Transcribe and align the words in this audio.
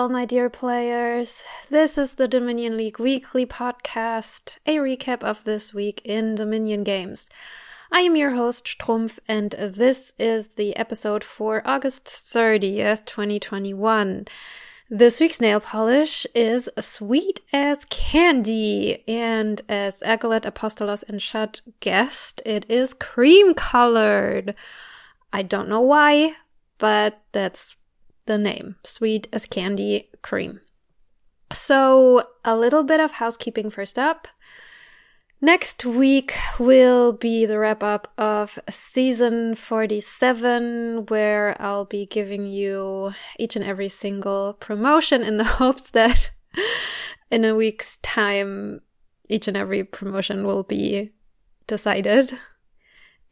all 0.00 0.08
my 0.08 0.24
dear 0.24 0.48
players. 0.48 1.44
This 1.68 1.98
is 1.98 2.14
the 2.14 2.26
Dominion 2.26 2.78
League 2.78 2.98
Weekly 2.98 3.44
Podcast, 3.44 4.56
a 4.64 4.76
recap 4.76 5.22
of 5.22 5.44
this 5.44 5.74
week 5.74 6.00
in 6.06 6.34
Dominion 6.34 6.84
Games. 6.84 7.28
I 7.92 8.00
am 8.00 8.16
your 8.16 8.30
host, 8.30 8.64
Strumpf, 8.64 9.18
and 9.28 9.50
this 9.50 10.14
is 10.18 10.54
the 10.54 10.74
episode 10.74 11.22
for 11.22 11.60
August 11.66 12.06
30th, 12.06 13.04
2021. 13.04 14.24
This 14.88 15.20
week's 15.20 15.38
nail 15.38 15.60
polish 15.60 16.26
is 16.34 16.70
sweet 16.80 17.42
as 17.52 17.84
candy, 17.84 19.04
and 19.06 19.60
as 19.68 20.00
Agalette 20.00 20.50
Apostolos 20.50 21.04
and 21.06 21.20
Shut 21.20 21.60
guessed, 21.80 22.40
it 22.46 22.64
is 22.70 22.94
cream 22.94 23.52
colored. 23.52 24.54
I 25.30 25.42
don't 25.42 25.68
know 25.68 25.82
why, 25.82 26.36
but 26.78 27.20
that's 27.32 27.76
the 28.30 28.38
name 28.38 28.76
Sweet 28.84 29.26
as 29.32 29.46
Candy 29.46 30.08
Cream. 30.22 30.60
So, 31.50 32.28
a 32.44 32.56
little 32.56 32.84
bit 32.84 33.00
of 33.00 33.10
housekeeping 33.10 33.70
first 33.70 33.98
up. 33.98 34.28
Next 35.40 35.84
week 35.84 36.36
will 36.56 37.12
be 37.12 37.44
the 37.44 37.58
wrap 37.58 37.82
up 37.82 38.12
of 38.16 38.56
season 38.68 39.56
47, 39.56 41.06
where 41.06 41.60
I'll 41.60 41.86
be 41.86 42.06
giving 42.06 42.46
you 42.46 43.14
each 43.36 43.56
and 43.56 43.64
every 43.64 43.88
single 43.88 44.52
promotion 44.52 45.24
in 45.24 45.36
the 45.36 45.44
hopes 45.58 45.90
that 45.90 46.30
in 47.32 47.44
a 47.44 47.56
week's 47.56 47.96
time, 47.96 48.80
each 49.28 49.48
and 49.48 49.56
every 49.56 49.82
promotion 49.82 50.46
will 50.46 50.62
be 50.62 51.10
decided. 51.66 52.38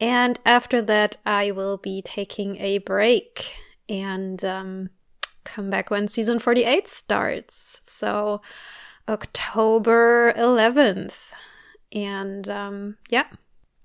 And 0.01 0.41
after 0.45 0.83
that, 0.83 1.19
I 1.25 1.53
will 1.53 1.77
be 1.77 2.03
taking 2.03 2.57
a 2.57 2.79
break 2.79 3.55
and 3.89 4.45
um, 4.45 4.91
come 5.49 5.71
back 5.71 5.91
when 5.91 6.09
season 6.09 6.39
48 6.39 6.87
starts. 6.87 7.81
So 7.83 8.41
October 9.09 10.33
11th. 10.35 11.33
And 11.93 12.49
um, 12.49 12.97
yeah, 13.09 13.27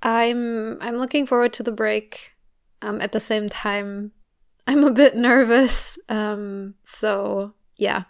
I'm 0.02 0.82
I'm 0.82 0.98
looking 0.98 1.26
forward 1.26 1.54
to 1.54 1.64
the 1.64 1.72
break. 1.72 2.34
Um, 2.82 3.00
at 3.00 3.14
the 3.14 3.20
same 3.20 3.48
time, 3.48 4.12
I'm 4.68 4.84
a 4.84 4.92
bit 4.92 5.16
nervous. 5.16 5.98
Um, 6.10 6.76
so 6.84 7.54
yeah, 7.78 8.04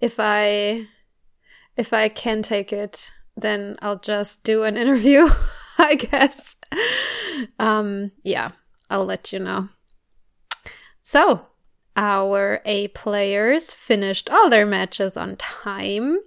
if 0.00 0.16
I 0.18 0.86
if 1.76 1.92
I 1.92 2.08
can 2.08 2.42
take 2.42 2.72
it, 2.72 3.10
then 3.36 3.76
I'll 3.80 3.98
just 3.98 4.42
do 4.44 4.64
an 4.64 4.76
interview, 4.82 5.28
I 5.78 5.94
guess. 5.94 6.56
Um, 7.58 8.12
yeah, 8.22 8.50
I'll 8.90 9.06
let 9.06 9.32
you 9.32 9.38
know. 9.38 9.70
So, 11.00 11.46
our 12.00 12.62
A 12.64 12.88
players 12.88 13.74
finished 13.74 14.30
all 14.30 14.48
their 14.48 14.64
matches 14.64 15.18
on 15.18 15.36
time. 15.36 16.18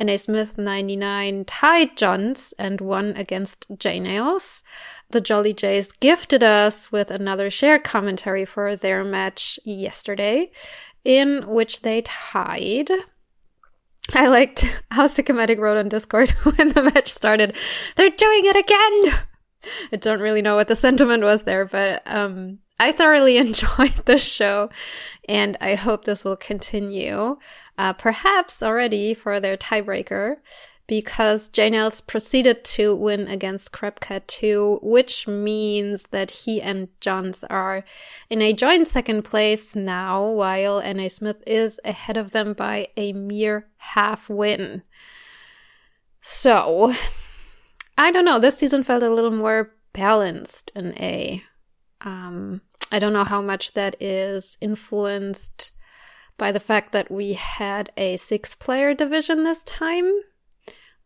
NA 0.00 0.16
Smith 0.16 0.56
99 0.56 1.44
tied 1.44 1.94
Johns 1.94 2.54
and 2.58 2.80
won 2.80 3.12
against 3.16 3.66
J 3.76 4.00
Nails. 4.00 4.62
The 5.10 5.20
Jolly 5.20 5.52
Jays 5.52 5.92
gifted 5.92 6.42
us 6.42 6.90
with 6.90 7.10
another 7.10 7.50
shared 7.50 7.84
commentary 7.84 8.46
for 8.46 8.74
their 8.74 9.04
match 9.04 9.60
yesterday, 9.62 10.52
in 11.04 11.46
which 11.46 11.82
they 11.82 12.00
tied. 12.00 12.90
I 14.14 14.26
liked 14.28 14.64
how 14.90 15.06
Sycomatic 15.06 15.58
wrote 15.58 15.76
on 15.76 15.90
Discord 15.90 16.30
when 16.44 16.70
the 16.70 16.90
match 16.94 17.08
started. 17.08 17.54
They're 17.96 18.08
doing 18.08 18.46
it 18.46 18.56
again! 18.56 19.20
I 19.92 19.96
don't 19.96 20.22
really 20.22 20.40
know 20.40 20.54
what 20.54 20.68
the 20.68 20.76
sentiment 20.76 21.22
was 21.22 21.42
there, 21.42 21.66
but 21.66 22.00
um, 22.06 22.60
I 22.80 22.92
thoroughly 22.92 23.36
enjoyed 23.36 23.94
the 24.06 24.18
show, 24.18 24.70
and 25.28 25.56
I 25.60 25.74
hope 25.74 26.04
this 26.04 26.24
will 26.24 26.36
continue. 26.36 27.36
Uh, 27.76 27.92
perhaps 27.92 28.62
already 28.62 29.12
for 29.14 29.38
their 29.38 29.56
tiebreaker, 29.56 30.36
because 30.86 31.48
Janels 31.50 32.04
proceeded 32.04 32.64
to 32.64 32.96
win 32.96 33.28
against 33.28 33.70
Crabcat 33.70 34.26
2, 34.26 34.80
which 34.82 35.28
means 35.28 36.08
that 36.08 36.30
he 36.30 36.60
and 36.60 36.88
Johns 37.00 37.44
are 37.44 37.84
in 38.28 38.40
a 38.42 38.54
joint 38.54 38.88
second 38.88 39.24
place 39.24 39.76
now, 39.76 40.26
while 40.26 40.82
NA 40.82 41.08
Smith 41.08 41.44
is 41.46 41.78
ahead 41.84 42.16
of 42.16 42.32
them 42.32 42.54
by 42.54 42.88
a 42.96 43.12
mere 43.12 43.68
half 43.76 44.28
win. 44.30 44.82
So, 46.22 46.94
I 47.98 48.10
don't 48.10 48.24
know, 48.24 48.38
this 48.38 48.56
season 48.56 48.82
felt 48.82 49.02
a 49.02 49.10
little 49.10 49.30
more 49.30 49.74
balanced 49.92 50.72
in 50.74 50.94
A. 50.98 51.42
Um, 52.00 52.62
I 52.92 52.98
don't 52.98 53.12
know 53.12 53.24
how 53.24 53.40
much 53.40 53.72
that 53.74 53.96
is 54.00 54.58
influenced 54.60 55.72
by 56.36 56.52
the 56.52 56.60
fact 56.60 56.92
that 56.92 57.10
we 57.10 57.34
had 57.34 57.92
a 57.96 58.16
six 58.16 58.54
player 58.54 58.94
division 58.94 59.44
this 59.44 59.62
time. 59.62 60.10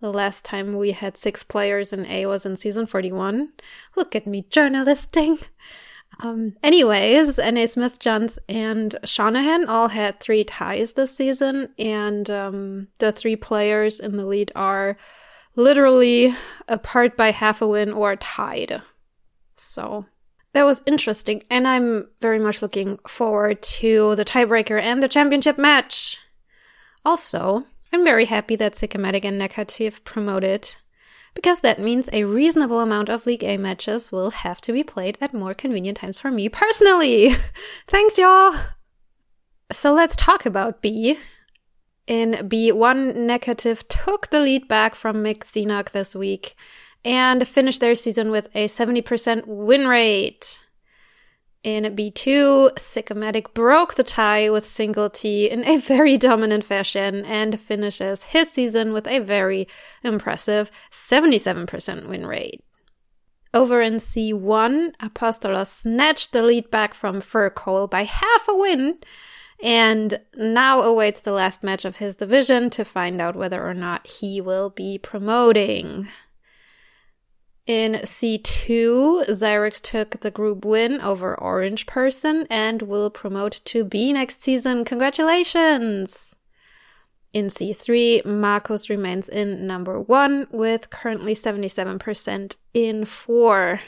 The 0.01 0.13
last 0.13 0.45
time 0.45 0.75
we 0.75 0.93
had 0.93 1.17
six 1.17 1.43
players 1.43 1.93
in 1.93 2.07
A 2.07 2.27
was 2.27 2.47
in 2.47 2.57
season 2.57 2.87
41. 2.87 3.51
Look 3.97 4.15
at 4.15 4.27
me 4.27 4.47
journalisting. 4.49 5.39
Um, 6.21 6.57
anyways, 6.63 7.39
N.A. 7.39 7.67
Smith, 7.67 7.99
Johns, 7.99 8.39
and 8.49 8.95
Shanahan 9.05 9.67
all 9.69 9.89
had 9.89 10.21
three 10.21 10.45
ties 10.45 10.93
this 10.93 11.17
season, 11.17 11.71
and 11.79 12.31
um, 12.31 12.89
the 12.99 13.11
three 13.11 13.37
players 13.37 13.99
in 13.99 14.17
the 14.17 14.25
lead 14.25 14.53
are 14.55 14.97
literally 15.57 16.35
apart 16.69 17.17
by 17.17 17.31
half 17.31 17.63
a 17.63 17.67
win 17.67 17.93
or 17.93 18.17
tied. 18.17 18.83
So 19.57 20.07
that 20.55 20.65
was 20.65 20.83
interesting, 20.87 21.43
and 21.51 21.67
I'm 21.67 22.07
very 22.23 22.39
much 22.39 22.63
looking 22.63 22.99
forward 23.09 23.61
to 23.63 24.15
the 24.15 24.25
tiebreaker 24.25 24.81
and 24.81 25.03
the 25.03 25.09
championship 25.09 25.59
match. 25.59 26.17
Also, 27.05 27.65
I'm 27.93 28.05
very 28.05 28.25
happy 28.25 28.57
that 28.57 28.77
Sycomatic 28.77 29.25
and 29.25 29.37
Negative 29.37 30.03
promoted, 30.05 30.77
because 31.35 31.61
that 31.61 31.81
means 31.81 32.09
a 32.13 32.25
reasonable 32.25 32.81
amount 32.81 33.09
of 33.09 33.27
League 33.27 33.43
A 33.43 33.57
matches 33.57 34.13
will 34.13 34.31
have 34.31 34.61
to 34.63 34.73
be 34.73 34.85
played 34.85 35.19
at 35.21 35.35
more 35.35 35.55
convenient 35.55 35.99
times 35.99 36.21
for 36.21 36.31
me 36.31 36.49
personally. 36.49 37.35
Thanks, 37.89 38.17
y'all! 38.17 38.55
So 39.73 39.93
let's 39.93 40.15
talk 40.15 40.47
about 40.47 40.81
B. 40.81 41.19
In 42.07 42.33
B1, 42.33 43.17
Negative 43.17 43.87
took 43.89 44.31
the 44.31 44.41
lead 44.41 44.69
back 44.69 44.95
from 44.95 45.17
Mick 45.17 45.39
Xenoc 45.39 45.91
this 45.91 46.15
week 46.15 46.55
and 47.05 47.47
finished 47.47 47.81
their 47.81 47.95
season 47.95 48.31
with 48.31 48.49
a 48.55 48.67
70% 48.67 49.47
win 49.47 49.87
rate. 49.87 50.65
In 51.63 51.85
B2, 51.97 52.79
Sycomatic 52.79 53.55
broke 53.55 53.95
the 53.95 54.05
tie 54.05 54.51
with 54.51 54.67
Single 54.67 55.09
T 55.09 55.49
in 55.51 55.65
a 55.65 55.77
very 55.79 56.19
dominant 56.19 56.63
fashion 56.65 57.25
and 57.25 57.59
finishes 57.59 58.25
his 58.25 58.51
season 58.51 58.93
with 58.93 59.07
a 59.07 59.19
very 59.21 59.67
impressive 60.03 60.71
77% 60.91 62.07
win 62.07 62.27
rate. 62.27 62.63
Over 63.55 63.81
in 63.81 63.95
C1, 63.95 64.97
Apostolos 64.97 65.69
snatched 65.69 66.33
the 66.33 66.43
lead 66.43 66.71
back 66.71 66.93
from 66.93 67.23
Furcole 67.23 67.89
by 67.89 68.03
half 68.03 68.49
a 68.49 68.55
win 68.55 68.99
and 69.63 70.21
now 70.37 70.83
awaits 70.83 71.23
the 71.23 71.33
last 71.33 71.63
match 71.63 71.85
of 71.85 71.97
his 71.97 72.17
division 72.17 72.69
to 72.71 72.85
find 72.85 73.21
out 73.21 73.37
whether 73.37 73.67
or 73.67 73.73
not 73.73 74.07
he 74.07 74.41
will 74.41 74.71
be 74.71 74.99
promoting. 74.99 76.09
In 77.67 77.95
C2, 77.95 79.27
Zyrex 79.31 79.81
took 79.81 80.21
the 80.21 80.31
group 80.31 80.67
win 80.67 81.01
over 81.01 81.35
Orange 81.35 81.87
Person 81.87 82.47
and 82.51 82.83
will 82.83 83.09
promote 83.09 83.61
to 83.65 83.85
B 83.85 84.13
next 84.13 84.43
season. 84.43 84.85
Congratulations! 84.85 86.37
In 87.33 87.47
C3, 87.47 88.27
Marcos 88.27 88.91
remains 88.91 89.31
in 89.31 89.67
number 89.67 89.99
one 89.99 90.47
with 90.51 90.91
currently 90.91 91.33
77% 91.33 92.57
in 92.75 93.07
four. 93.07 93.81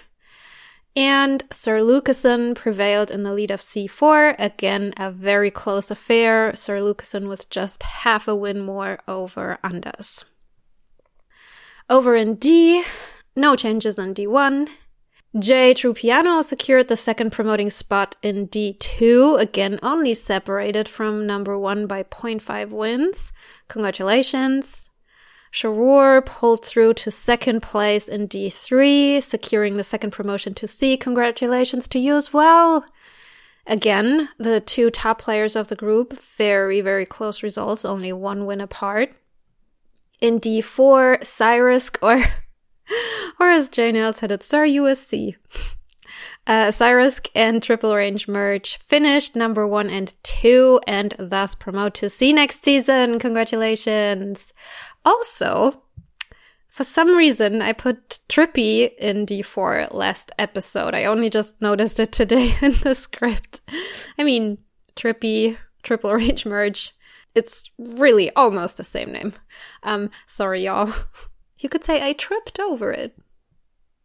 And 0.96 1.44
Sir 1.52 1.80
Lucasen 1.82 2.54
prevailed 2.54 3.10
in 3.10 3.24
the 3.24 3.34
lead 3.34 3.50
of 3.50 3.60
C4. 3.60 4.36
Again, 4.38 4.94
a 4.96 5.12
very 5.12 5.50
close 5.50 5.90
affair. 5.90 6.56
Sir 6.56 6.80
Lucasen 6.80 7.28
with 7.28 7.50
just 7.50 7.82
half 7.82 8.26
a 8.26 8.34
win 8.34 8.58
more 8.58 9.00
over 9.06 9.58
Andas. 9.62 10.24
Over 11.90 12.16
in 12.16 12.36
D, 12.36 12.82
no 13.36 13.54
changes 13.56 13.98
in 13.98 14.14
D1. 14.14 14.68
J 15.38 15.74
Trupiano 15.74 16.42
secured 16.42 16.88
the 16.88 16.96
second 16.96 17.30
promoting 17.30 17.68
spot 17.68 18.16
in 18.22 18.48
D2, 18.48 19.38
again 19.38 19.78
only 19.82 20.14
separated 20.14 20.88
from 20.88 21.26
number 21.26 21.58
one 21.58 21.86
by 21.86 22.02
0.5 22.02 22.70
wins. 22.70 23.32
Congratulations. 23.68 24.90
Sharur 25.52 26.24
pulled 26.24 26.64
through 26.64 26.94
to 26.94 27.10
second 27.10 27.60
place 27.60 28.08
in 28.08 28.28
D3, 28.28 29.22
securing 29.22 29.76
the 29.76 29.84
second 29.84 30.12
promotion 30.12 30.54
to 30.54 30.66
C. 30.66 30.96
Congratulations 30.96 31.86
to 31.88 31.98
you 31.98 32.14
as 32.14 32.32
well. 32.32 32.86
Again, 33.66 34.28
the 34.38 34.60
two 34.60 34.90
top 34.90 35.20
players 35.20 35.56
of 35.56 35.68
the 35.68 35.76
group, 35.76 36.18
very, 36.18 36.80
very 36.80 37.04
close 37.04 37.42
results, 37.42 37.84
only 37.84 38.12
one 38.12 38.46
win 38.46 38.60
apart. 38.60 39.12
In 40.20 40.40
D4, 40.40 41.24
Cyrus, 41.24 41.90
or 42.00 42.22
or 43.40 43.50
as 43.50 43.76
Nails 43.76 44.20
had 44.20 44.32
it, 44.32 44.42
Star 44.42 44.64
USC. 44.64 45.36
Uh, 46.46 46.70
and 47.34 47.62
Triple 47.62 47.94
Range 47.94 48.28
merge 48.28 48.76
finished 48.78 49.34
number 49.34 49.66
one 49.66 49.90
and 49.90 50.14
two, 50.22 50.80
and 50.86 51.14
thus 51.18 51.56
promote 51.56 51.94
to 51.94 52.08
see 52.08 52.32
next 52.32 52.62
season. 52.62 53.18
Congratulations! 53.18 54.52
Also, 55.04 55.82
for 56.68 56.84
some 56.84 57.16
reason, 57.16 57.62
I 57.62 57.72
put 57.72 58.20
Trippy 58.28 58.94
in 58.98 59.24
D4 59.24 59.94
last 59.94 60.30
episode. 60.38 60.94
I 60.94 61.06
only 61.06 61.30
just 61.30 61.60
noticed 61.60 61.98
it 61.98 62.12
today 62.12 62.52
in 62.62 62.72
the 62.82 62.94
script. 62.94 63.62
I 64.18 64.22
mean, 64.22 64.58
Trippy, 64.94 65.56
Triple 65.82 66.12
Range 66.12 66.44
Merge. 66.46 66.92
It's 67.34 67.70
really 67.78 68.30
almost 68.36 68.76
the 68.76 68.84
same 68.84 69.10
name. 69.10 69.32
Um, 69.82 70.10
sorry, 70.26 70.64
y'all. 70.64 70.92
You 71.58 71.68
could 71.68 71.84
say 71.84 72.06
I 72.06 72.12
tripped 72.12 72.60
over 72.60 72.92
it. 72.92 73.18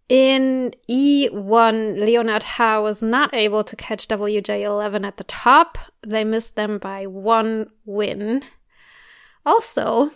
In 0.09 0.73
E1, 0.89 1.99
Leonard 2.05 2.43
Howe 2.43 2.83
was 2.83 3.01
not 3.01 3.33
able 3.33 3.63
to 3.63 3.75
catch 3.75 4.07
WJ11 4.07 5.05
at 5.05 5.17
the 5.17 5.23
top. 5.23 5.77
They 6.05 6.25
missed 6.25 6.55
them 6.55 6.79
by 6.79 7.07
one 7.07 7.69
win. 7.85 8.43
Also, 9.45 10.11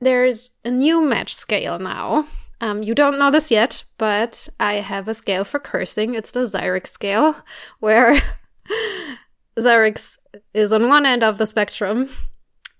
there's 0.00 0.52
a 0.64 0.70
new 0.70 1.02
match 1.02 1.34
scale 1.34 1.78
now. 1.78 2.26
Um, 2.60 2.82
you 2.82 2.94
don't 2.94 3.18
know 3.18 3.30
this 3.30 3.50
yet, 3.50 3.82
but 3.98 4.48
I 4.58 4.74
have 4.74 5.08
a 5.08 5.14
scale 5.14 5.44
for 5.44 5.58
cursing. 5.58 6.14
It's 6.14 6.32
the 6.32 6.40
Zyrex 6.40 6.88
scale, 6.88 7.34
where 7.80 8.20
Zyrex 9.58 10.18
is 10.54 10.72
on 10.72 10.88
one 10.88 11.06
end 11.06 11.22
of 11.22 11.38
the 11.38 11.46
spectrum, 11.46 12.08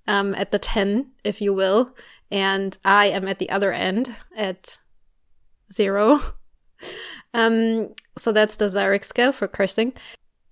um, 0.06 0.34
at 0.34 0.50
the 0.50 0.58
10, 0.58 1.10
if 1.24 1.40
you 1.40 1.52
will, 1.52 1.94
and 2.30 2.76
I 2.84 3.06
am 3.06 3.26
at 3.28 3.38
the 3.38 3.50
other 3.50 3.72
end 3.72 4.14
at 4.36 4.78
zero. 5.72 6.20
Um, 7.32 7.94
so 8.16 8.32
that's 8.32 8.56
the 8.56 8.66
Zyrex 8.66 9.04
scale 9.04 9.32
for 9.32 9.46
cursing. 9.46 9.92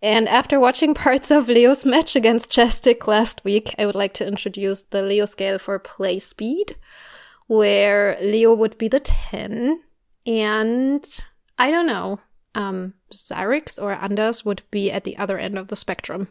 And 0.03 0.29
after 0.29 0.61
watching 0.61 0.95
parts 1.07 1.31
of 1.31 1.49
Leo's 1.49 1.85
match 1.85 2.17
against 2.17 2.51
Chestic 2.51 3.07
last 3.07 3.45
week, 3.45 3.75
I 3.79 3.87
would 3.87 3.95
like 3.95 4.15
to 4.15 4.27
introduce 4.27 4.85
the 4.85 5.03
Leo 5.03 5.25
scale 5.25 5.59
for 5.59 5.79
play 5.79 6.19
speed, 6.19 6.77
where 7.47 8.17
Leo 8.21 8.55
would 8.55 8.79
be 8.79 8.89
the 8.89 9.01
10, 9.01 9.81
and 10.27 11.25
I 11.59 11.71
don't 11.71 11.87
know, 11.87 12.21
um, 12.55 12.95
or 13.81 13.93
Anders 13.93 14.45
would 14.45 14.63
be 14.71 14.91
at 14.91 15.05
the 15.05 15.17
other 15.17 15.39
end 15.39 15.59
of 15.59 15.69
the 15.69 15.77
spectrum. 15.77 16.29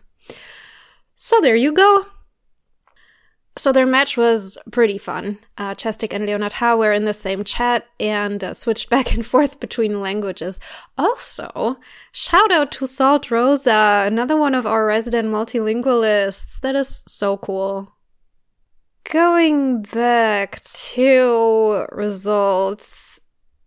So 1.16 1.42
there 1.42 1.56
you 1.56 1.74
go. 1.74 2.06
So 3.58 3.72
their 3.72 3.88
match 3.88 4.18
was 4.18 4.58
pretty 4.72 4.98
fun. 4.98 5.40
Uh, 5.58 5.76
and 6.12 6.26
Leonard 6.26 6.54
Howe 6.54 6.78
were 6.78 6.94
in 6.94 7.06
the 7.06 7.14
same 7.14 7.44
chat 7.44 7.88
and 8.00 8.44
uh, 8.44 8.54
switched 8.54 8.90
back 8.92 9.14
and 9.14 9.26
forth 9.26 9.60
between 9.60 10.00
languages. 10.00 10.60
Also, 10.98 11.78
shout 12.12 12.52
out 12.52 12.72
to 12.74 12.88
Salt 12.88 13.32
Rosa, 13.32 14.04
another 14.06 14.38
one 14.38 14.54
of 14.54 14.68
our 14.68 14.86
resident 14.86 15.30
multilingualists. 15.30 16.60
That 16.62 16.76
is 16.76 17.04
so 17.08 17.38
cool. 17.38 17.92
Going 19.10 19.82
back 19.82 20.62
to 20.64 21.88
results, 21.92 23.20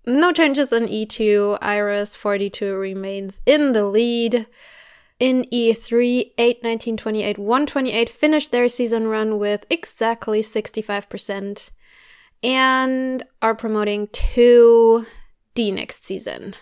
no 0.07 0.33
changes 0.33 0.73
in 0.73 0.87
E2. 0.87 1.59
Iris 1.61 2.15
42 2.15 2.75
remains 2.75 3.43
in 3.47 3.73
the 3.73 3.87
lead 3.87 4.47
in 5.21 5.45
E3, 5.53 6.33
8, 6.39 6.65
19, 6.65 6.97
28, 6.97 7.39
128 7.39 8.09
finished 8.09 8.51
their 8.51 8.69
season 8.69 9.07
run 9.07 9.39
with 9.39 9.67
exactly 9.69 10.41
65% 10.41 11.71
and 12.43 13.23
are 13.43 13.55
promoting 13.55 14.09
to 14.09 15.07
D 15.55 15.71
next 15.71 16.05
season. 16.05 16.55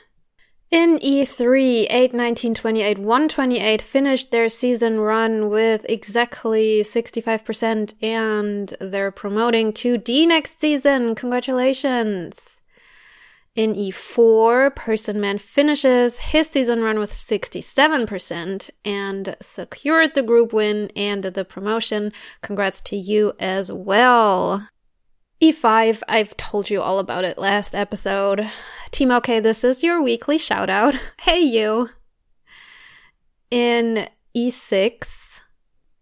In 0.71 0.99
E3, 0.99 1.87
8, 1.89 2.13
19, 2.13 2.55
28, 2.55 2.99
128 2.99 3.81
finished 3.81 4.31
their 4.33 4.49
season 4.49 5.01
run 5.01 5.49
with 5.49 5.87
exactly 5.89 6.81
65% 6.81 7.95
and 8.03 8.75
they're 8.81 9.13
promoting 9.13 9.73
to 9.75 9.97
D 9.97 10.27
next 10.27 10.59
season. 10.59 11.15
Congratulations! 11.15 12.58
In 13.59 13.75
E4, 13.75 14.73
Person 14.77 15.21
Man 15.21 15.37
finishes 15.37 16.21
his 16.21 16.49
season 16.49 16.81
run 16.81 17.01
with 17.01 17.11
67% 17.11 18.71
and 18.85 19.37
secured 19.41 20.15
the 20.15 20.23
group 20.23 20.53
win 20.53 20.93
and 20.95 21.25
the 21.25 21.45
promotion. 21.45 22.13
Congrats 22.41 22.81
to 22.83 22.95
you 22.95 23.33
as 23.41 23.73
well. 23.73 24.69
E5, 25.43 26.05
I've 26.07 26.37
told 26.37 26.71
you 26.71 26.81
all 26.81 27.01
about 27.01 27.25
it 27.25 27.37
last 27.37 27.75
episode. 27.75 28.49
Team 28.93 29.11
OK, 29.11 29.41
this 29.41 29.65
is 29.65 29.83
your 29.83 30.01
weekly 30.05 30.39
shout 30.39 30.71
out. 30.71 30.95
Hey, 31.23 31.41
you. 31.41 31.91
In 33.51 34.09
E6, 34.37 35.41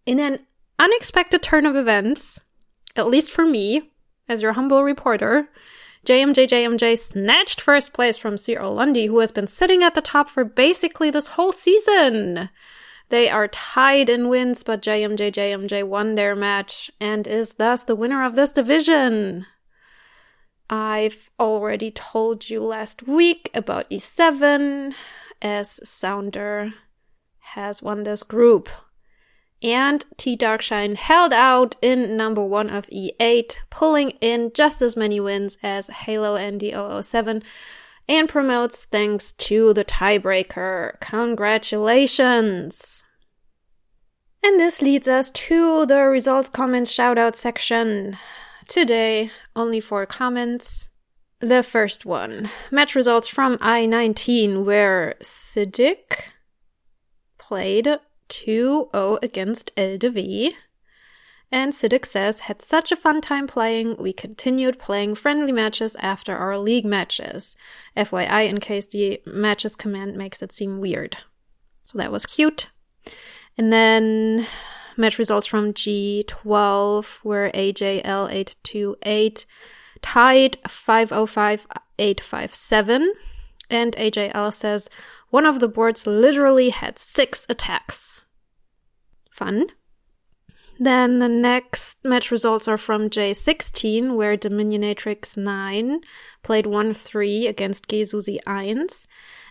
in 0.05 0.21
an 0.21 0.41
unexpected 0.79 1.43
turn 1.43 1.65
of 1.65 1.75
events, 1.75 2.39
at 2.97 3.09
least 3.09 3.31
for 3.31 3.47
me, 3.47 3.93
as 4.29 4.43
your 4.43 4.53
humble 4.53 4.85
reporter, 4.85 5.49
JMJ 6.07 6.47
JMJ 6.47 6.97
snatched 7.01 7.61
first 7.61 7.93
place 7.93 8.17
from 8.17 8.39
Cyril 8.39 8.75
Lundy, 8.75 9.07
who 9.07 9.19
has 9.19 9.33
been 9.33 9.49
sitting 9.49 9.83
at 9.83 9.95
the 9.95 10.01
top 10.01 10.29
for 10.29 10.45
basically 10.45 11.11
this 11.11 11.31
whole 11.31 11.51
season. 11.51 12.49
They 13.09 13.29
are 13.29 13.49
tied 13.49 14.09
in 14.09 14.29
wins, 14.29 14.63
but 14.63 14.83
JMJ 14.83 15.33
JMJ 15.33 15.83
won 15.83 16.15
their 16.15 16.37
match 16.37 16.93
and 17.01 17.27
is 17.27 17.55
thus 17.55 17.83
the 17.83 17.97
winner 17.97 18.25
of 18.25 18.37
this 18.37 18.53
division. 18.53 19.47
I've 20.71 21.29
already 21.41 21.91
told 21.91 22.49
you 22.49 22.63
last 22.63 23.09
week 23.09 23.51
about 23.53 23.91
E7, 23.91 24.95
as 25.43 25.89
Sounder 25.89 26.73
has 27.41 27.83
won 27.83 28.05
this 28.05 28.23
group. 28.23 28.69
And 29.63 30.05
T 30.17 30.37
Darkshine 30.37 30.97
held 30.97 31.33
out 31.33 31.77
in 31.81 32.17
number 32.17 32.45
one 32.45 32.69
of 32.69 32.87
E8, 32.89 33.57
pulling 33.71 34.11
in 34.21 34.53
just 34.55 34.83
as 34.83 34.97
many 34.97 35.19
wins 35.19 35.59
as 35.63 35.89
Halo 35.89 36.37
Andy 36.37 36.73
007, 36.73 37.43
and 38.09 38.29
promotes 38.29 38.85
thanks 38.85 39.33
to 39.33 39.73
the 39.73 39.85
tiebreaker. 39.85 41.01
Congratulations! 41.01 43.05
And 44.45 44.61
this 44.61 44.81
leads 44.81 45.09
us 45.09 45.31
to 45.31 45.87
the 45.87 46.03
results, 46.03 46.49
comments, 46.49 46.95
shoutout 46.95 47.35
section. 47.35 48.17
Today, 48.69 49.31
only 49.57 49.81
four 49.81 50.07
comments. 50.07 50.91
The 51.41 51.63
first 51.63 52.07
one 52.07 52.51
match 52.71 52.95
results 52.95 53.29
from 53.29 53.59
I 53.61 53.87
19, 53.87 54.65
where 54.65 55.17
Siddiq 55.21 56.21
played 57.39 57.99
2 58.29 58.89
0 58.93 59.19
against 59.23 59.75
LDV. 59.77 60.53
And 61.53 61.73
Siddiq 61.73 62.05
says, 62.05 62.41
had 62.41 62.61
such 62.61 62.91
a 62.91 62.97
fun 62.97 63.21
time 63.21 63.47
playing, 63.47 63.99
we 63.99 64.13
continued 64.13 64.81
playing 64.81 65.15
friendly 65.15 65.53
matches 65.53 65.95
after 66.01 66.37
our 66.37 66.59
league 66.59 66.85
matches. 66.85 67.57
FYI, 67.97 68.49
in 68.49 68.59
case 68.59 68.87
the 68.87 69.23
matches 69.27 69.77
command 69.77 70.17
makes 70.17 70.43
it 70.43 70.53
seem 70.53 70.81
weird. 70.81 71.19
So 71.85 71.99
that 71.99 72.11
was 72.11 72.27
cute. 72.27 72.71
And 73.57 73.73
then 73.73 74.49
match 74.97 75.19
results 75.19 75.47
from 75.47 75.73
G12 75.73 77.25
were 77.25 77.53
AJL828 77.55 79.47
tied 80.03 80.59
505857. 80.69 83.13
And 83.69 83.97
AJL 83.97 84.53
says, 84.53 84.89
one 85.37 85.45
of 85.45 85.61
the 85.61 85.69
boards 85.69 86.07
literally 86.07 86.71
had 86.71 86.99
six 86.99 87.45
attacks. 87.51 88.23
Fun. 89.31 89.67
Then 90.79 91.19
the 91.19 91.29
next 91.29 92.03
match 92.03 92.31
results 92.31 92.67
are 92.69 92.79
from 92.79 93.11
J16, 93.11 94.17
where 94.17 94.39
Dominionatrix 94.39 95.37
9 95.37 96.01
played 96.43 96.67
1 96.67 96.95
3 96.95 97.47
against 97.49 97.87
Gesuzi 97.87 98.39
1. 98.47 98.87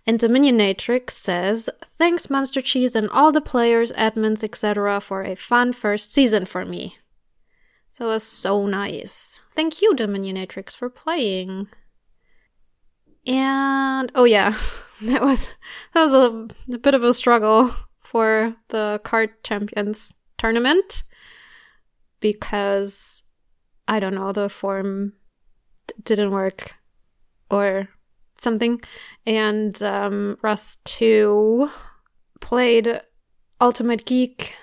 And 0.08 0.20
Dominionatrix 0.20 1.12
says, 1.12 1.70
Thanks, 2.00 2.32
Monster 2.32 2.64
Cheese, 2.64 2.96
and 2.96 3.08
all 3.12 3.32
the 3.32 3.40
players, 3.40 3.92
admins, 3.92 4.44
etc., 4.44 5.00
for 5.00 5.22
a 5.22 5.36
fun 5.36 5.72
first 5.72 6.12
season 6.12 6.46
for 6.46 6.66
me. 6.66 6.98
That 8.00 8.06
was 8.06 8.24
so 8.24 8.66
nice. 8.66 9.40
Thank 9.52 9.84
you, 9.84 9.94
Dominionatrix, 9.94 10.72
for 10.72 10.90
playing. 10.90 11.68
And 13.28 14.12
oh 14.16 14.24
yeah, 14.24 14.56
that 15.02 15.22
was 15.22 15.54
that 15.94 16.02
was 16.02 16.14
a, 16.14 16.48
a 16.74 16.78
bit 16.78 16.94
of 16.94 17.04
a 17.04 17.14
struggle 17.14 17.72
for 18.00 18.56
the 18.70 19.02
card 19.04 19.44
champions 19.44 20.14
tournament 20.38 21.04
because 22.20 23.24
I 23.88 24.00
don't 24.00 24.16
know 24.16 24.32
the 24.32 24.50
form 24.50 25.14
d- 25.88 25.94
didn't 26.04 26.32
work 26.32 26.74
or 27.52 27.90
something, 28.38 28.82
and 29.26 29.82
um, 29.84 30.38
Rust 30.42 30.84
two 30.86 31.70
played 32.42 33.02
Ultimate 33.60 34.06
Geek, 34.06 34.56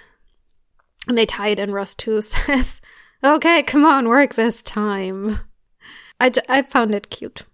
and 1.09 1.17
they 1.17 1.27
tied, 1.27 1.59
and 1.59 1.73
Rust 1.73 1.99
two 1.99 2.21
says, 2.23 2.81
"Okay, 3.23 3.63
come 3.63 3.85
on, 3.85 4.09
work 4.09 4.35
this 4.35 4.63
time." 4.63 5.39
I, 6.19 6.29
d- 6.29 6.41
I 6.49 6.63
found 6.63 6.95
it 6.95 7.11
cute. 7.11 7.45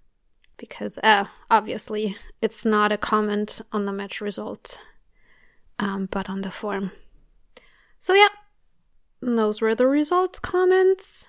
Because 0.59 0.99
uh, 1.03 1.25
obviously 1.51 2.17
it's 2.43 2.65
not 2.65 2.93
a 2.93 2.99
comment 2.99 3.61
on 3.73 3.87
the 3.87 3.93
match 3.93 4.21
result, 4.21 4.79
um, 5.79 6.09
but 6.11 6.29
on 6.29 6.43
the 6.43 6.51
form. 6.51 6.93
So, 7.99 8.13
yeah, 8.15 8.29
those 9.21 9.61
were 9.61 9.75
the 9.75 9.87
results 9.87 10.39
comments. 10.39 11.29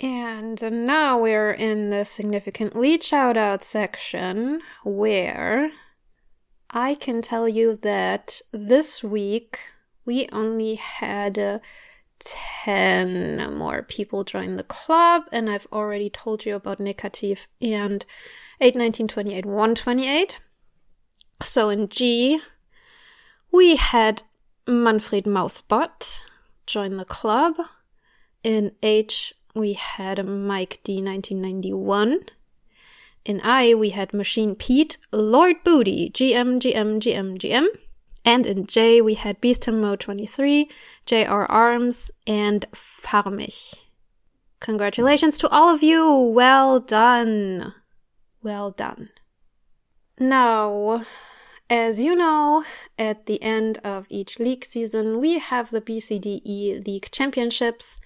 And 0.00 0.60
now 0.86 1.18
we're 1.18 1.50
in 1.50 1.90
the 1.90 2.04
significant 2.04 2.76
lead 2.76 3.02
shoutout 3.02 3.62
section 3.62 4.60
where 4.84 5.70
I 6.70 6.94
can 6.94 7.20
tell 7.22 7.48
you 7.48 7.76
that 7.76 8.40
this 8.52 9.02
week 9.02 9.58
we 10.04 10.28
only 10.32 10.76
had 10.76 11.38
uh, 11.38 11.58
10 12.20 13.56
more 13.56 13.82
people 13.82 14.24
join 14.24 14.56
the 14.56 14.64
club, 14.64 15.24
and 15.32 15.48
I've 15.48 15.66
already 15.72 16.10
told 16.10 16.44
you 16.44 16.54
about 16.56 16.78
and 17.60 18.04
81928 18.60 19.46
128. 19.46 20.40
So 21.42 21.68
in 21.68 21.88
G, 21.88 22.40
we 23.52 23.76
had 23.76 24.22
Manfred 24.66 25.24
Mouthbot 25.24 26.20
join 26.66 26.96
the 26.96 27.04
club. 27.04 27.56
In 28.42 28.72
H, 28.82 29.34
we 29.54 29.74
had 29.74 30.24
Mike 30.26 30.80
D 30.84 31.00
1991. 31.02 32.20
In 33.24 33.40
I, 33.42 33.74
we 33.74 33.90
had 33.90 34.14
Machine 34.14 34.54
Pete, 34.54 34.96
Lord 35.12 35.56
Booty, 35.64 36.10
GM, 36.10 36.60
GM, 36.60 36.98
GM, 36.98 37.38
GM. 37.38 37.66
And 38.28 38.44
in 38.44 38.66
J, 38.66 39.00
we 39.00 39.14
had 39.14 39.40
Beast 39.40 39.66
Mode 39.66 40.00
23, 40.00 40.68
JR 41.06 41.48
Arms, 41.48 42.10
and 42.26 42.66
Farmich. 42.74 43.74
Congratulations 44.60 45.38
to 45.38 45.48
all 45.48 45.74
of 45.74 45.82
you! 45.82 46.12
Well 46.14 46.78
done! 46.78 47.72
Well 48.42 48.70
done. 48.70 49.08
Now, 50.20 51.06
as 51.70 52.02
you 52.02 52.14
know, 52.14 52.64
at 52.98 53.24
the 53.24 53.42
end 53.42 53.78
of 53.82 54.06
each 54.10 54.38
league 54.38 54.66
season, 54.66 55.20
we 55.20 55.38
have 55.38 55.70
the 55.70 55.80
BCDE 55.80 56.86
League 56.86 57.08
Championships, 57.10 57.96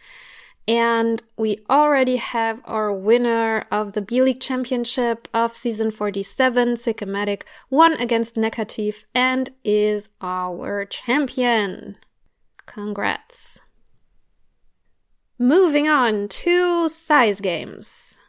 and 0.69 1.23
we 1.37 1.59
already 1.69 2.16
have 2.16 2.61
our 2.64 2.92
winner 2.92 3.66
of 3.71 3.92
the 3.92 4.02
B 4.02 4.23
League 4.23 4.40
Championship 4.40 5.28
of 5.35 5.57
season 5.57 5.90
47, 5.90 6.76
Sycomatic, 6.76 7.45
won 7.71 7.95
against 7.95 8.37
Negativ 8.37 9.04
and 9.14 9.50
is 9.64 10.09
our 10.21 10.85
champion. 10.85 11.97
Congrats. 12.66 13.61
Moving 15.38 15.88
on 15.88 16.28
to 16.28 16.88
size 16.88 17.40
games. 17.40 18.21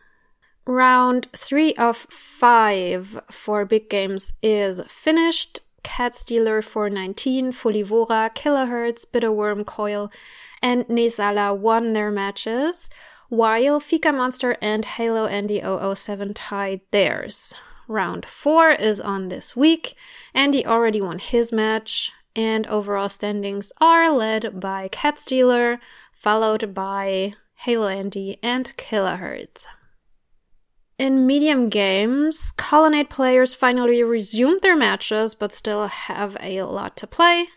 Round 0.65 1.27
three 1.35 1.73
of 1.75 1.97
five 1.97 3.19
for 3.29 3.65
big 3.65 3.89
games 3.89 4.33
is 4.41 4.81
finished. 4.87 5.59
Cat 5.83 6.15
Stealer 6.15 6.61
419, 6.61 7.51
Folivora, 7.51 8.33
Kilohertz, 8.33 9.05
Bitterworm 9.05 9.65
Coil, 9.65 10.11
and 10.61 10.85
Nezala 10.87 11.55
won 11.55 11.93
their 11.93 12.09
matches, 12.09 12.89
while 13.29 13.79
Fika 13.79 14.11
Monster 14.11 14.57
and 14.61 14.85
Halo 14.85 15.25
Andy 15.25 15.61
007 15.61 16.33
tied 16.33 16.81
theirs. 16.91 17.53
Round 17.87 18.25
4 18.25 18.71
is 18.71 19.01
on 19.01 19.27
this 19.27 19.55
week. 19.55 19.95
Andy 20.33 20.65
already 20.65 21.01
won 21.01 21.19
his 21.19 21.51
match, 21.51 22.11
and 22.35 22.65
overall 22.67 23.09
standings 23.09 23.71
are 23.79 24.09
led 24.11 24.59
by 24.59 24.87
Cat 24.87 25.19
Stealer, 25.19 25.79
followed 26.11 26.73
by 26.73 27.33
Halo 27.55 27.87
Andy 27.87 28.37
and 28.41 28.75
Kilohertz. 28.77 29.67
In 31.03 31.27
medium 31.27 31.67
games, 31.67 32.53
Colonnade 32.53 33.09
players 33.09 33.53
finally 33.53 34.01
resumed 34.03 34.61
their 34.61 34.77
matches 34.77 35.35
but 35.35 35.51
still 35.51 35.87
have 35.87 36.37
a 36.39 36.61
lot 36.61 36.95
to 36.95 37.07
play. 37.07 37.47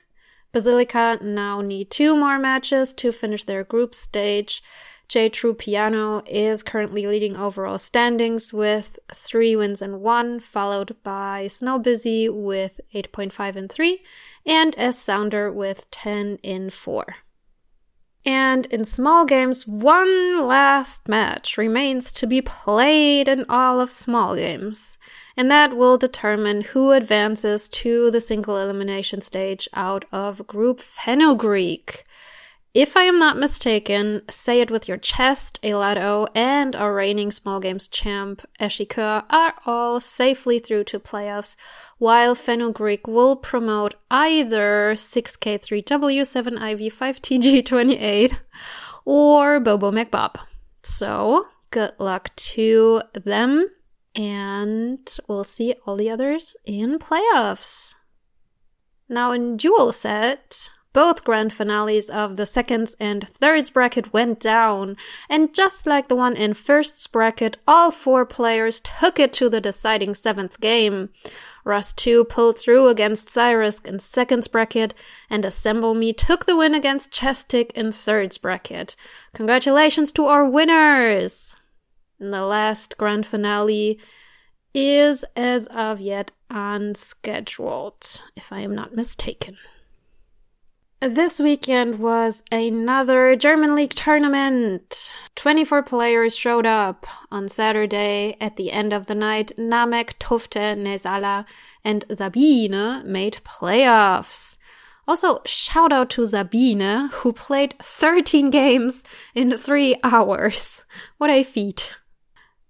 Basilica 0.51 1.21
now 1.23 1.61
need 1.61 1.89
two 1.89 2.17
more 2.17 2.41
matches 2.41 2.93
to 2.95 3.13
finish 3.13 3.45
their 3.45 3.63
group 3.63 3.95
stage. 3.95 4.65
J 5.07 5.31
Trupiano 5.31 6.25
is 6.27 6.65
currently 6.65 7.07
leading 7.07 7.37
overall 7.37 7.79
standings 7.79 8.53
with 8.53 8.99
three 9.15 9.55
wins 9.55 9.81
and 9.81 10.01
one, 10.01 10.41
followed 10.41 10.97
by 11.05 11.47
Snow 11.47 11.79
Busy 11.79 12.29
with 12.29 12.81
8.5 12.93 13.55
and 13.55 13.71
3, 13.71 14.03
and 14.45 14.75
S 14.77 14.99
Sounder 14.99 15.53
with 15.53 15.89
10 15.93 16.41
in 16.43 16.71
4. 16.71 17.15
And 18.27 18.67
in 18.67 18.85
small 18.85 19.25
games, 19.25 19.67
one 19.67 20.47
last 20.47 21.09
match 21.09 21.57
remains 21.57 22.13
to 22.13 22.27
be 22.27 22.43
played 22.43 23.29
in 23.29 23.47
all 23.49 23.81
of 23.81 23.91
small 23.91 24.35
games 24.35 24.99
and 25.37 25.51
that 25.51 25.77
will 25.77 25.99
determine 25.99 26.63
who 26.63 26.93
advances 26.93 27.69
to 27.69 28.11
the 28.11 28.21
single 28.21 28.59
elimination 28.59 29.21
stage 29.21 29.69
out 29.75 30.07
of 30.11 30.47
Group 30.47 30.81
Fenugreek. 30.81 32.06
If 32.77 32.95
I 32.95 33.05
am 33.05 33.19
not 33.19 33.39
mistaken, 33.39 34.21
Say 34.29 34.61
It 34.61 34.71
With 34.71 34.87
Your 34.87 34.99
Chest, 34.99 35.59
Elato, 35.63 36.29
and 36.35 36.77
our 36.77 36.93
reigning 36.93 37.31
small 37.31 37.59
games 37.59 37.89
champ, 37.89 38.47
Eshikeur, 38.61 39.25
are 39.31 39.55
all 39.65 39.99
safely 39.99 40.59
through 40.59 40.85
to 40.85 41.01
playoffs, 41.01 41.57
while 41.97 42.35
Fenugreek 42.35 43.07
will 43.07 43.35
promote 43.35 43.95
either 44.11 44.93
6K3W, 44.93 46.21
7IV, 46.21 46.93
5TG28, 46.93 48.39
or 49.07 49.59
Bobo 49.59 49.91
McBob. 49.91 50.35
So, 50.83 51.47
good 51.71 51.93
luck 51.99 52.37
to 52.37 53.01
them 53.15 53.71
and 54.15 55.17
we'll 55.27 55.45
see 55.45 55.75
all 55.87 55.97
the 55.97 56.11
others 56.11 56.59
in 56.67 56.99
playoffs. 56.99 57.95
Now, 59.09 59.33
in 59.33 59.57
dual 59.57 59.93
set, 59.93 60.69
both 60.97 61.25
grand 61.25 61.53
finales 61.53 62.09
of 62.09 62.37
the 62.37 62.47
seconds 62.47 62.97
and 62.99 63.29
thirds 63.29 63.69
bracket 63.69 64.15
went 64.15 64.41
down, 64.41 64.97
and 65.29 65.53
just 65.53 65.87
like 65.87 66.09
the 66.09 66.17
one 66.17 66.35
in 66.35 66.55
firsts 66.55 67.07
bracket, 67.07 67.59
all 67.69 67.91
four 67.91 68.25
players 68.25 68.81
took 68.81 69.19
it 69.19 69.31
to 69.31 69.51
the 69.51 69.61
deciding 69.61 70.15
seventh 70.15 70.59
game. 70.59 71.11
Rust 71.65 71.99
2 71.99 72.25
pulled 72.25 72.59
through 72.59 72.89
against 72.89 73.29
Cyrisk 73.29 73.87
in 73.87 73.99
seconds 73.99 74.49
bracket, 74.49 74.95
and 75.29 75.45
Assemble 75.45 75.93
Me 75.93 76.15
took 76.15 76.47
the 76.47 76.57
win 76.57 76.75
against 76.75 77.13
Chestic 77.13 77.73
in 77.75 77.93
thirds 77.93 78.39
bracket. 78.39 78.97
Congratulations 79.35 80.11
to 80.13 80.25
our 80.25 80.47
winners! 80.47 81.55
And 82.19 82.33
the 82.33 82.47
last 82.47 82.97
grand 82.97 83.27
finale 83.27 84.01
is 84.73 85.27
as 85.37 85.67
of 85.67 86.01
yet 86.01 86.31
unscheduled, 86.49 88.23
if 88.35 88.51
I 88.51 88.61
am 88.61 88.75
not 88.75 88.97
mistaken. 88.97 89.59
This 91.01 91.39
weekend 91.39 91.99
was 91.99 92.43
another 92.51 93.37
German 93.37 93.75
League 93.75 93.95
tournament. 93.95 95.13
24 95.35 95.83
players 95.83 96.35
showed 96.35 96.65
up 96.65 97.07
on 97.31 97.49
Saturday. 97.49 98.35
At 98.41 98.57
the 98.57 98.73
end 98.73 98.95
of 98.95 99.07
the 99.07 99.15
night, 99.15 99.53
Namek, 99.59 100.15
Tufte, 100.19 100.75
Nezala, 100.75 101.45
and 101.85 102.07
Sabine 102.11 103.03
made 103.05 103.41
playoffs. 103.45 104.57
Also, 105.07 105.43
shout 105.45 105.93
out 105.93 106.09
to 106.11 106.25
Sabine, 106.25 107.11
who 107.13 107.35
played 107.35 107.75
13 107.79 108.49
games 108.49 109.05
in 109.35 109.55
three 109.55 109.97
hours. 110.03 110.83
What 111.19 111.29
a 111.29 111.43
feat. 111.43 111.93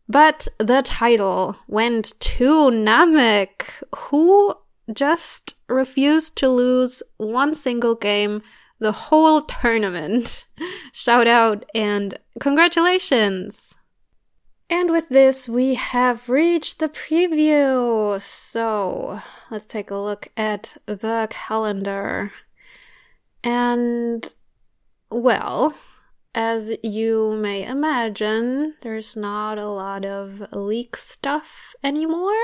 But 0.09 0.49
the 0.59 0.83
title 0.83 1.55
went 1.69 2.19
to 2.19 2.71
Namek, 2.71 3.71
who 3.95 4.53
just 4.93 5.56
refused 5.69 6.37
to 6.39 6.49
lose 6.49 7.03
one 7.17 7.55
single 7.55 7.95
game 7.95 8.43
the 8.79 8.93
whole 8.93 9.43
tournament. 9.43 10.47
Shout 10.93 11.27
out 11.27 11.65
and 11.75 12.19
congratulations! 12.41 13.79
And 14.69 14.91
with 14.91 15.09
this, 15.09 15.49
we 15.49 15.75
have 15.75 16.29
reached 16.29 16.81
the 16.81 16.89
preview. 16.89 18.21
So 18.21 19.21
let's 19.51 19.67
take 19.67 19.91
a 19.91 19.97
look 19.97 20.29
at 20.37 20.77
the 20.87 21.29
calendar. 21.31 22.33
And, 23.45 24.35
well, 25.09 25.73
as 26.35 26.77
you 26.83 27.33
may 27.37 27.65
imagine, 27.65 28.75
there's 28.81 29.17
not 29.17 29.57
a 29.57 29.69
lot 29.69 30.05
of 30.05 30.49
leak 30.53 30.97
stuff 30.97 31.77
anymore. 31.85 32.35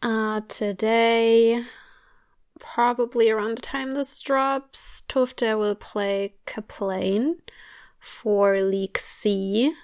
Uh, 0.00 0.42
today, 0.46 1.64
probably 2.62 3.28
around 3.28 3.58
the 3.58 3.62
time 3.62 3.92
this 3.92 4.20
drops, 4.20 5.02
Tufte 5.08 5.58
will 5.58 5.74
play 5.74 6.36
Kaplane 6.46 7.34
for 7.98 8.60
League 8.60 8.96
C, 8.96 9.74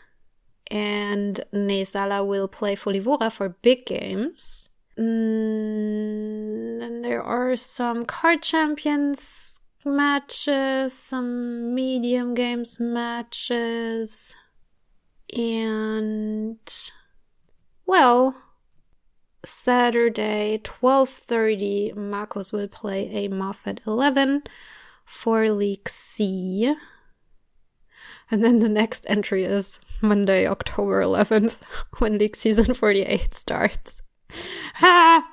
and 0.71 1.41
Nezala 1.53 2.27
will 2.27 2.49
play 2.49 2.77
Folivora 2.77 3.31
for 3.33 3.49
big 3.49 3.85
games. 3.85 4.71
Mm, 4.97 6.83
and 6.83 7.05
there 7.05 7.23
are 7.23 7.57
some 7.57 8.07
card 8.07 8.43
champions 8.43 9.61
matches, 9.85 10.93
some 10.93 11.75
medium 11.75 12.35
games 12.35 12.79
matches, 12.81 14.37
and 15.37 16.59
Well, 17.87 18.35
Saturday, 19.45 20.61
12:30, 20.65 21.95
Marcos 21.97 22.53
will 22.53 22.69
play 22.69 23.11
a 23.11 23.29
Moffat 23.29 23.81
11 23.87 24.43
for 25.05 25.51
League 25.51 25.89
C. 25.89 26.75
And 28.31 28.45
then 28.45 28.59
the 28.59 28.69
next 28.69 29.07
entry 29.09 29.45
is 29.45 29.81
Monday, 30.03 30.47
October 30.47 31.01
11th, 31.03 31.61
when 31.99 32.19
League 32.19 32.37
Season 32.37 32.75
48 32.75 33.33
starts. 33.33 34.03
ha! 34.75 35.27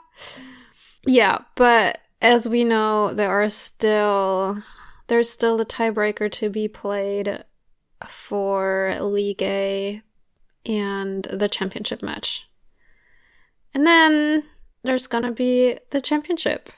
Yeah, 1.05 1.39
but 1.55 1.99
as 2.21 2.47
we 2.47 2.63
know, 2.63 3.13
there 3.13 3.29
are 3.29 3.49
still 3.49 4.63
there's 5.07 5.29
still 5.29 5.57
the 5.57 5.65
tiebreaker 5.65 6.31
to 6.31 6.49
be 6.49 6.67
played 6.67 7.43
for 8.07 8.97
League 8.99 9.41
A 9.43 10.01
and 10.65 11.23
the 11.25 11.47
championship 11.47 12.01
match. 12.01 12.49
And 13.75 13.85
then 13.85 14.43
there's 14.83 15.05
gonna 15.05 15.33
be 15.33 15.77
the 15.91 15.99
championship. 15.99 16.69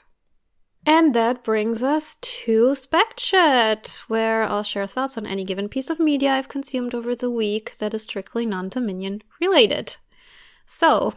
And 0.84 1.14
that 1.14 1.44
brings 1.44 1.82
us 1.82 2.16
to 2.16 2.74
Spec 2.74 3.14
Chat, 3.16 4.00
where 4.08 4.42
I'll 4.48 4.62
share 4.64 4.86
thoughts 4.86 5.16
on 5.16 5.26
any 5.26 5.44
given 5.44 5.68
piece 5.68 5.90
of 5.90 6.00
media 6.00 6.32
I've 6.32 6.48
consumed 6.48 6.94
over 6.94 7.14
the 7.14 7.30
week 7.30 7.76
that 7.76 7.94
is 7.94 8.02
strictly 8.02 8.46
non 8.46 8.68
Dominion 8.68 9.22
related. 9.40 9.96
So, 10.66 11.14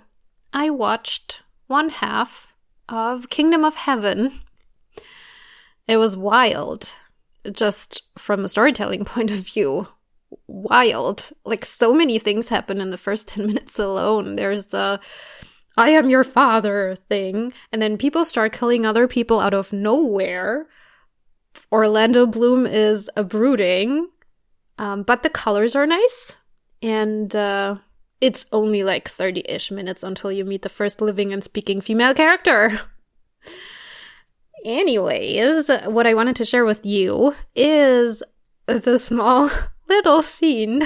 I 0.54 0.70
watched 0.70 1.42
one 1.68 1.90
half 1.90 2.48
of 2.88 3.30
Kingdom 3.30 3.66
of 3.66 3.76
Heaven. 3.76 4.32
It 5.88 5.98
was 5.98 6.16
wild, 6.16 6.96
just 7.52 8.04
from 8.18 8.46
a 8.46 8.50
storytelling 8.50 9.06
point 9.06 9.32
of 9.32 9.38
view. 9.38 9.88
Wild. 10.48 11.32
Like, 11.44 11.66
so 11.66 11.94
many 11.94 12.20
things 12.20 12.50
happen 12.50 12.82
in 12.82 12.92
the 12.92 12.98
first 12.98 13.30
10 13.30 13.48
minutes 13.48 13.80
alone. 13.80 14.36
There's 14.36 14.68
the 14.68 15.00
I 15.82 15.90
am 15.90 16.12
your 16.12 16.24
father 16.24 16.96
thing, 17.10 17.54
and 17.72 17.82
then 17.82 17.98
people 17.98 18.24
start 18.24 18.54
killing 18.54 18.86
other 18.86 19.08
people 19.08 19.40
out 19.40 19.56
of 19.56 19.74
nowhere. 19.74 20.68
Orlando 21.72 22.28
Bloom 22.28 22.68
is 22.68 23.10
a 23.16 23.24
brooding, 23.24 24.08
um, 24.78 25.02
but 25.02 25.24
the 25.24 25.30
colors 25.30 25.76
are 25.76 25.88
nice, 25.88 26.38
and 26.84 27.36
uh, 27.36 27.78
it's 28.22 28.46
only 28.52 28.84
like 28.84 29.10
30 29.10 29.42
ish 29.50 29.72
minutes 29.72 30.04
until 30.04 30.32
you 30.32 30.46
meet 30.46 30.62
the 30.62 30.70
first 30.70 31.02
living 31.02 31.34
and 31.34 31.44
speaking 31.44 31.82
female 31.82 32.14
character. 32.14 32.80
Anyways, 34.64 35.72
what 35.86 36.06
I 36.06 36.14
wanted 36.14 36.36
to 36.36 36.46
share 36.46 36.64
with 36.64 36.86
you 36.86 37.34
is 37.56 38.22
the 38.68 39.00
small 39.00 39.50
little 39.90 40.22
scene 40.22 40.84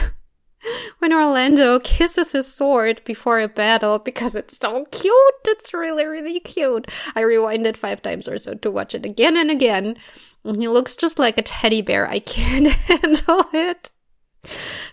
when 0.99 1.13
Orlando 1.13 1.79
kisses 1.79 2.31
his 2.31 2.51
sword 2.51 3.01
before 3.05 3.39
a 3.39 3.47
battle 3.47 3.99
because 3.99 4.35
it's 4.35 4.57
so 4.57 4.85
cute. 4.85 5.15
It's 5.45 5.73
really, 5.73 6.05
really 6.05 6.39
cute. 6.39 6.87
I 7.15 7.21
rewinded 7.21 7.77
five 7.77 8.01
times 8.01 8.27
or 8.27 8.37
so 8.37 8.53
to 8.55 8.71
watch 8.71 8.95
it 8.95 9.05
again 9.05 9.37
and 9.37 9.51
again. 9.51 9.97
And 10.43 10.61
he 10.61 10.67
looks 10.67 10.95
just 10.95 11.19
like 11.19 11.37
a 11.37 11.43
teddy 11.43 11.81
bear. 11.81 12.07
I 12.07 12.19
can't 12.19 12.67
handle 12.67 13.45
it 13.53 13.91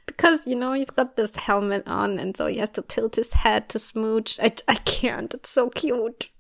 because 0.07 0.47
you 0.47 0.57
know 0.57 0.73
he's 0.73 0.91
got 0.91 1.17
this 1.17 1.37
helmet 1.37 1.87
on 1.87 2.19
and 2.19 2.37
so 2.37 2.47
he 2.47 2.59
has 2.59 2.71
to 2.71 2.83
tilt 2.83 3.17
his 3.17 3.35
head 3.35 3.69
to 3.69 3.79
smooch 3.79 4.39
i, 4.41 4.53
I 4.67 4.75
can't 4.77 5.33
it's 5.35 5.51
so 5.51 5.69
cute 5.69 6.31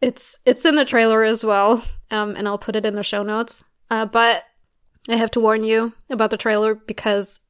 it's 0.00 0.38
it's 0.44 0.64
in 0.64 0.74
the 0.74 0.84
trailer 0.84 1.22
as 1.22 1.44
well 1.44 1.84
um 2.10 2.34
and 2.36 2.48
i'll 2.48 2.58
put 2.58 2.76
it 2.76 2.86
in 2.86 2.94
the 2.94 3.02
show 3.02 3.22
notes 3.22 3.64
uh 3.90 4.06
but 4.06 4.44
i 5.08 5.16
have 5.16 5.30
to 5.30 5.40
warn 5.40 5.64
you 5.64 5.92
about 6.10 6.30
the 6.30 6.36
trailer 6.36 6.74
because 6.74 7.40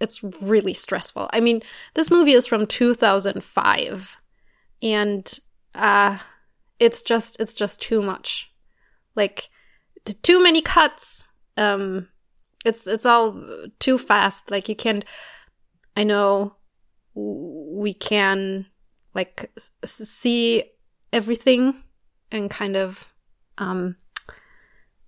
it's 0.00 0.22
really 0.42 0.74
stressful. 0.74 1.30
I 1.32 1.40
mean 1.40 1.62
this 1.94 2.10
movie 2.10 2.32
is 2.32 2.46
from 2.46 2.66
2005 2.66 4.16
and 4.82 5.38
uh 5.74 6.18
it's 6.78 7.02
just 7.02 7.40
it's 7.40 7.54
just 7.54 7.80
too 7.80 8.02
much. 8.02 8.52
Like 9.14 9.48
too 10.22 10.42
many 10.42 10.60
cuts. 10.60 11.26
Um 11.56 12.08
it's 12.64 12.86
it's 12.86 13.06
all 13.06 13.40
too 13.78 13.98
fast. 13.98 14.50
Like 14.50 14.68
you 14.68 14.76
can't 14.76 15.04
i 15.96 16.02
know 16.02 16.54
we 17.14 17.94
can 17.94 18.66
like 19.14 19.50
see 19.84 20.64
everything 21.12 21.82
and 22.32 22.50
kind 22.50 22.76
of 22.76 23.06
um 23.58 23.96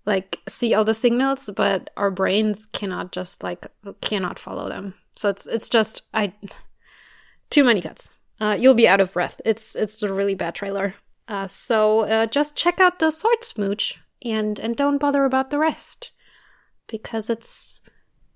like 0.06 0.40
see 0.48 0.72
all 0.72 0.84
the 0.84 0.94
signals 0.94 1.50
but 1.54 1.90
our 1.96 2.10
brains 2.10 2.66
cannot 2.72 3.12
just 3.12 3.42
like 3.42 3.66
cannot 4.00 4.38
follow 4.38 4.68
them 4.68 4.94
so 5.16 5.28
it's 5.28 5.46
it's 5.46 5.68
just 5.68 6.02
i 6.14 6.32
too 7.50 7.64
many 7.64 7.80
cuts 7.80 8.12
uh, 8.38 8.56
you'll 8.58 8.74
be 8.74 8.88
out 8.88 9.00
of 9.00 9.12
breath 9.12 9.40
it's 9.44 9.74
it's 9.76 10.02
a 10.02 10.12
really 10.12 10.34
bad 10.34 10.54
trailer 10.54 10.94
uh, 11.28 11.46
so 11.46 12.00
uh, 12.00 12.26
just 12.26 12.56
check 12.56 12.80
out 12.80 12.98
the 12.98 13.10
sword 13.10 13.42
smooch 13.42 13.98
and 14.22 14.58
and 14.58 14.76
don't 14.76 14.98
bother 14.98 15.24
about 15.24 15.50
the 15.50 15.58
rest 15.58 16.12
because 16.86 17.30
it's 17.30 17.80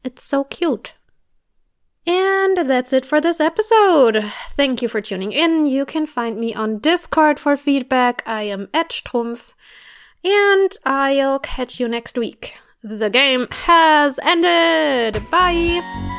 it's 0.05 0.23
so 0.23 0.45
cute. 0.45 0.95
And 2.07 2.57
that's 2.57 2.93
it 2.93 3.05
for 3.05 3.21
this 3.21 3.41
episode. 3.41 4.25
Thank 4.53 4.81
you 4.81 4.89
for 4.89 5.01
tuning 5.01 5.33
in. 5.33 5.67
You 5.67 5.85
can 5.85 6.07
find 6.07 6.39
me 6.39 6.55
on 6.55 6.79
Discord 6.79 7.39
for 7.39 7.57
feedback. 7.57 8.23
I 8.27 8.45
am 8.45 8.69
Edstrumpf, 8.69 9.53
and 10.25 10.71
I'll 10.85 11.39
catch 11.39 11.81
you 11.81 11.89
next 11.89 12.17
week. 12.19 12.55
The 12.83 13.11
game 13.11 13.47
has 13.51 14.19
ended. 14.23 15.29
Bye. 15.31 16.19